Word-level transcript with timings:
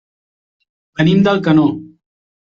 Venim 1.03 1.21
d'Alcanó. 1.29 1.69